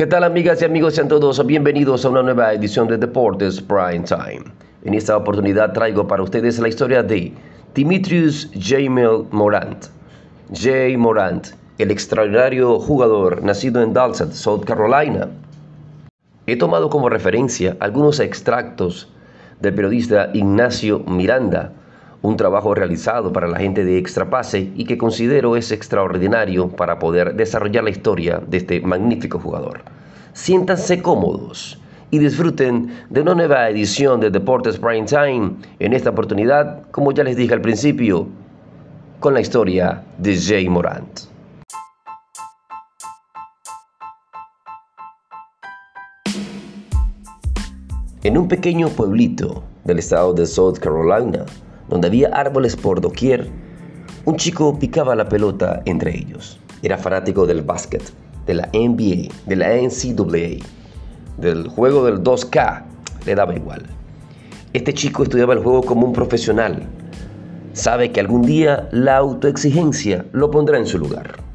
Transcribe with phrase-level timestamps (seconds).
[0.00, 0.94] ¿Qué tal amigas y amigos?
[0.94, 4.44] Sean todos bienvenidos a una nueva edición de Deportes Prime Time.
[4.82, 7.34] En esta oportunidad traigo para ustedes la historia de
[7.74, 9.88] Dimitrius Jamel Morant.
[10.54, 15.28] Jay Morant, el extraordinario jugador nacido en Dallas, South Carolina.
[16.46, 19.06] He tomado como referencia algunos extractos
[19.60, 21.74] del periodista Ignacio Miranda,
[22.22, 27.34] un trabajo realizado para la gente de Extrapase y que considero es extraordinario para poder
[27.34, 29.82] desarrollar la historia de este magnífico jugador.
[30.32, 36.82] Siéntanse cómodos y disfruten de una nueva edición de Deportes Prime Time, en esta oportunidad,
[36.90, 38.26] como ya les dije al principio,
[39.20, 41.20] con la historia de Jay Morant.
[48.22, 51.46] En un pequeño pueblito del estado de South Carolina,
[51.90, 53.50] donde había árboles por doquier,
[54.24, 56.58] un chico picaba la pelota entre ellos.
[56.82, 58.02] Era fanático del básquet,
[58.46, 60.64] de la NBA, de la NCAA,
[61.36, 62.84] del juego del 2K,
[63.26, 63.82] le daba igual.
[64.72, 66.86] Este chico estudiaba el juego como un profesional.
[67.72, 71.49] Sabe que algún día la autoexigencia lo pondrá en su lugar.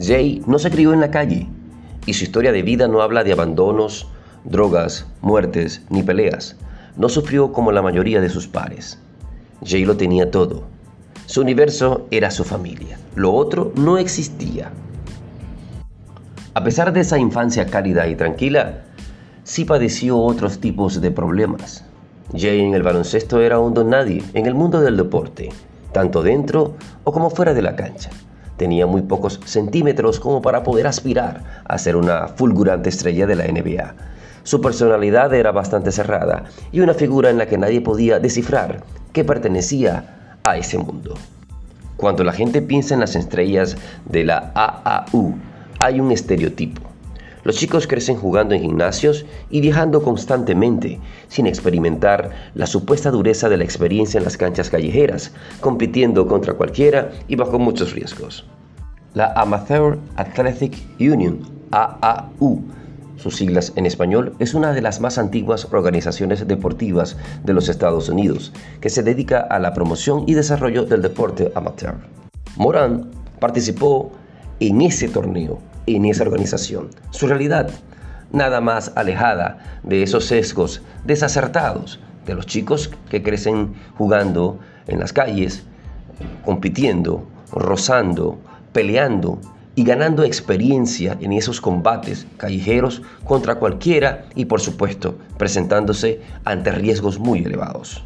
[0.00, 1.48] Jay no se crió en la calle
[2.06, 4.06] y su historia de vida no habla de abandonos,
[4.44, 6.56] drogas, muertes ni peleas.
[6.96, 9.00] No sufrió como la mayoría de sus pares.
[9.64, 10.64] Jay lo tenía todo.
[11.26, 12.98] Su universo era su familia.
[13.16, 14.70] Lo otro no existía.
[16.54, 18.84] A pesar de esa infancia cálida y tranquila,
[19.42, 21.84] sí padeció otros tipos de problemas.
[22.36, 25.50] Jay en el baloncesto era un don nadie en el mundo del deporte,
[25.92, 28.10] tanto dentro o como fuera de la cancha.
[28.58, 33.44] Tenía muy pocos centímetros como para poder aspirar a ser una fulgurante estrella de la
[33.44, 33.94] NBA.
[34.42, 39.24] Su personalidad era bastante cerrada y una figura en la que nadie podía descifrar que
[39.24, 41.14] pertenecía a ese mundo.
[41.96, 45.36] Cuando la gente piensa en las estrellas de la AAU,
[45.80, 46.87] hay un estereotipo.
[47.48, 53.56] Los chicos crecen jugando en gimnasios y viajando constantemente, sin experimentar la supuesta dureza de
[53.56, 55.32] la experiencia en las canchas callejeras,
[55.62, 58.44] compitiendo contra cualquiera y bajo muchos riesgos.
[59.14, 62.60] La Amateur Athletic Union, AAU,
[63.16, 68.10] sus siglas en español, es una de las más antiguas organizaciones deportivas de los Estados
[68.10, 71.94] Unidos, que se dedica a la promoción y desarrollo del deporte amateur.
[72.56, 73.10] Moran
[73.40, 74.12] participó
[74.60, 75.60] en ese torneo
[75.96, 76.90] en esa organización.
[77.10, 77.70] Su realidad,
[78.32, 85.12] nada más alejada de esos sesgos desacertados de los chicos que crecen jugando en las
[85.12, 85.64] calles,
[86.44, 88.38] compitiendo, rozando,
[88.72, 89.40] peleando
[89.74, 97.18] y ganando experiencia en esos combates callejeros contra cualquiera y por supuesto presentándose ante riesgos
[97.18, 98.04] muy elevados.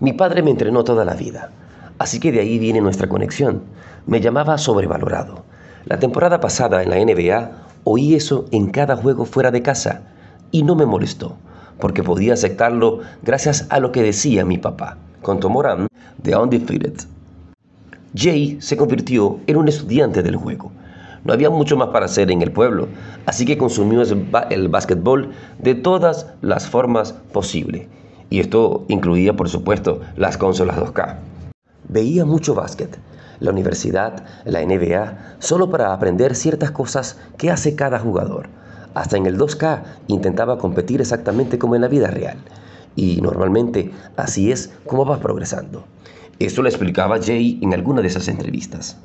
[0.00, 1.50] Mi padre me entrenó toda la vida,
[1.98, 3.62] así que de ahí viene nuestra conexión
[4.08, 5.44] me llamaba sobrevalorado.
[5.84, 7.50] La temporada pasada en la NBA
[7.84, 10.00] oí eso en cada juego fuera de casa
[10.50, 11.36] y no me molestó,
[11.78, 16.94] porque podía aceptarlo gracias a lo que decía mi papá, contó Moran de Undefeated.
[18.14, 20.72] Jay se convirtió en un estudiante del juego.
[21.24, 22.88] No había mucho más para hacer en el pueblo,
[23.26, 24.02] así que consumió
[24.48, 27.86] el básquetbol de todas las formas posibles.
[28.30, 31.16] Y esto incluía, por supuesto, las consolas 2K.
[31.88, 32.98] Veía mucho básquet,
[33.40, 38.48] la universidad, la NBA, solo para aprender ciertas cosas que hace cada jugador.
[38.94, 42.38] Hasta en el 2K intentaba competir exactamente como en la vida real.
[42.96, 45.84] Y normalmente así es como va progresando.
[46.38, 48.96] Esto lo explicaba Jay en alguna de esas entrevistas.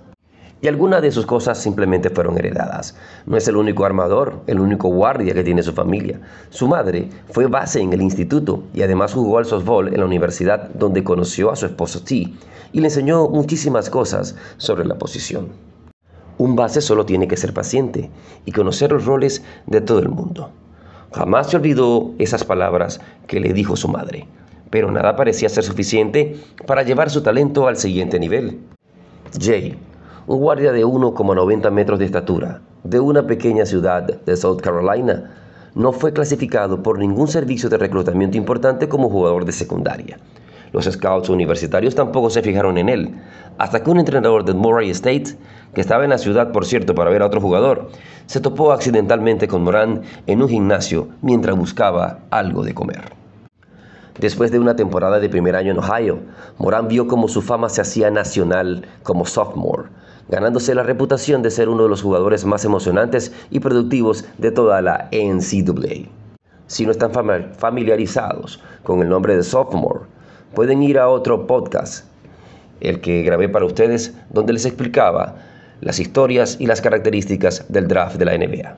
[0.63, 2.96] Y algunas de sus cosas simplemente fueron heredadas.
[3.25, 6.22] No es el único armador, el único guardia que tiene su familia.
[6.51, 10.69] Su madre fue base en el instituto y además jugó al softball en la universidad
[10.69, 12.34] donde conoció a su esposo T
[12.72, 15.50] y le enseñó muchísimas cosas sobre la posición.
[16.38, 18.09] Un base solo tiene que ser paciente
[18.46, 20.50] y conocer los roles de todo el mundo.
[21.12, 24.28] Jamás se olvidó esas palabras que le dijo su madre,
[24.70, 28.61] pero nada parecía ser suficiente para llevar su talento al siguiente nivel.
[29.37, 29.78] Jay,
[30.25, 35.31] un guardia de 1,90 metros de estatura, de una pequeña ciudad de South Carolina,
[35.75, 40.17] no fue clasificado por ningún servicio de reclutamiento importante como jugador de secundaria.
[40.72, 43.16] Los scouts universitarios tampoco se fijaron en él,
[43.58, 45.35] hasta que un entrenador de Murray State,
[45.73, 47.90] que estaba en la ciudad por cierto para ver a otro jugador,
[48.25, 53.02] se topó accidentalmente con Moran en un gimnasio mientras buscaba algo de comer.
[54.20, 56.20] Después de una temporada de primer año en Ohio,
[56.59, 59.90] Moran vio cómo su fama se hacía nacional como sophomore,
[60.29, 64.81] ganándose la reputación de ser uno de los jugadores más emocionantes y productivos de toda
[64.81, 66.09] la NCAA.
[66.67, 67.11] Si no están
[67.58, 70.02] familiarizados con el nombre de sophomore,
[70.53, 72.05] pueden ir a otro podcast,
[72.79, 75.35] el que grabé para ustedes, donde les explicaba
[75.81, 78.78] las historias y las características del draft de la NBA.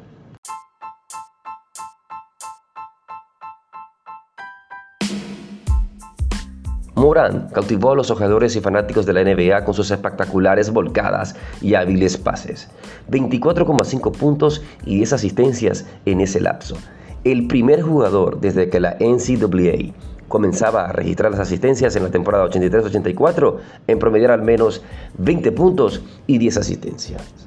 [7.53, 12.17] Cautivó a los jugadores y fanáticos de la NBA con sus espectaculares volcadas y hábiles
[12.17, 12.69] pases.
[13.09, 16.75] 24,5 puntos y 10 asistencias en ese lapso.
[17.23, 19.93] El primer jugador desde que la NCAA
[20.27, 24.83] comenzaba a registrar las asistencias en la temporada 83-84 en promediar al menos
[25.17, 27.44] 20 puntos y 10 asistencias.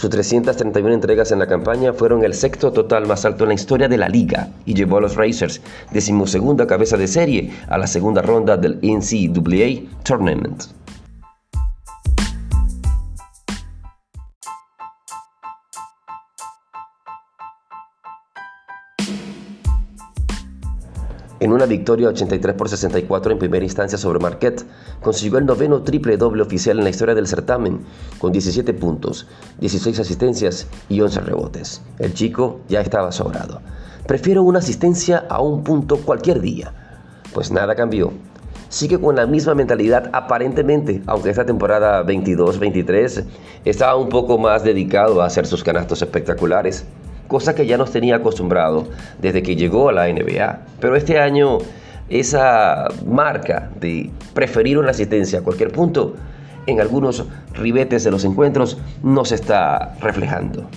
[0.00, 3.86] Sus 331 entregas en la campaña fueron el sexto total más alto en la historia
[3.86, 5.60] de la liga y llevó a los Racers,
[5.92, 10.79] decimosegunda cabeza de serie, a la segunda ronda del NCAA Tournament.
[21.40, 24.62] En una victoria 83 por 64 en primera instancia sobre Marquette,
[25.00, 27.80] consiguió el noveno triple doble oficial en la historia del certamen,
[28.18, 29.26] con 17 puntos,
[29.58, 31.80] 16 asistencias y 11 rebotes.
[31.98, 33.62] El chico ya estaba sobrado.
[34.06, 36.74] Prefiero una asistencia a un punto cualquier día.
[37.32, 38.12] Pues nada cambió.
[38.68, 43.24] Sigue con la misma mentalidad aparentemente, aunque esta temporada 22-23
[43.64, 46.84] estaba un poco más dedicado a hacer sus canastos espectaculares
[47.30, 48.88] cosa que ya nos tenía acostumbrado
[49.20, 50.58] desde que llegó a la NBA.
[50.80, 51.58] Pero este año
[52.08, 56.16] esa marca de preferir una asistencia a cualquier punto
[56.66, 57.24] en algunos
[57.54, 60.68] ribetes de los encuentros no se está reflejando.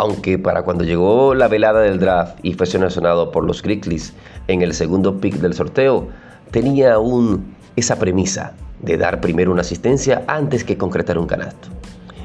[0.00, 4.14] Aunque para cuando llegó la velada del draft y fue seleccionado por los Grizzlies
[4.48, 6.08] en el segundo pick del sorteo,
[6.50, 11.68] tenía aún esa premisa de dar primero una asistencia antes que concretar un canasto.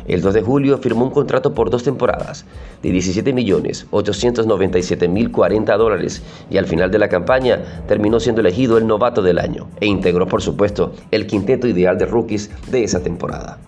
[0.07, 2.45] El 2 de julio firmó un contrato por dos temporadas
[2.81, 9.37] de 17.897.040 dólares y al final de la campaña terminó siendo elegido el novato del
[9.37, 13.59] año e integró por supuesto el quinteto ideal de rookies de esa temporada.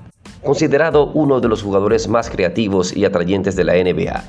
[0.47, 4.23] Considerado uno de los jugadores más creativos y atrayentes de la NBA,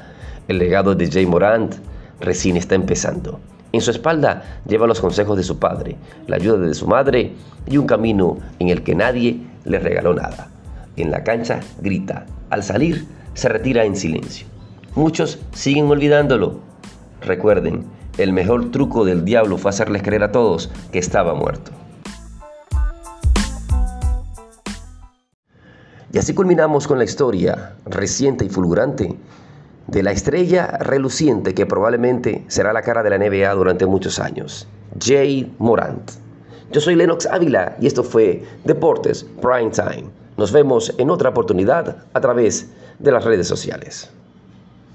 [0.48, 1.76] el legado de Jay Morant
[2.18, 3.38] recién está empezando.
[3.70, 5.94] En su espalda lleva los consejos de su padre,
[6.26, 7.34] la ayuda de su madre
[7.68, 10.48] y un camino en el que nadie le regaló nada.
[10.96, 14.48] En la cancha grita, al salir se retira en silencio.
[14.96, 16.58] Muchos siguen olvidándolo.
[17.20, 17.84] Recuerden,
[18.16, 21.77] el mejor truco del diablo fue hacerles creer a todos que estaba muerto.
[26.10, 29.14] Y así culminamos con la historia reciente y fulgurante
[29.88, 34.66] de la estrella reluciente que probablemente será la cara de la NBA durante muchos años,
[35.02, 36.12] Jay Morant.
[36.72, 40.04] Yo soy Lennox Ávila y esto fue Deportes Prime Time.
[40.38, 42.68] Nos vemos en otra oportunidad a través
[42.98, 44.10] de las redes sociales.